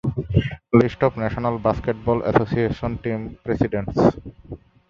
List 0.73 1.03
of 1.03 1.15
National 1.15 1.59
Basketball 1.59 2.23
Association 2.23 2.97
team 3.03 3.37
presidents 3.43 4.01